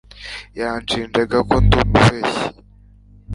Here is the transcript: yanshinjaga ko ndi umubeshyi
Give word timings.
yanshinjaga 0.59 1.37
ko 1.49 1.55
ndi 1.63 1.75
umubeshyi 1.83 2.47